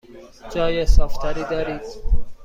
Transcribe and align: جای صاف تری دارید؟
جای 0.53 0.85
صاف 0.85 1.17
تری 1.17 1.43
دارید؟ 1.43 1.81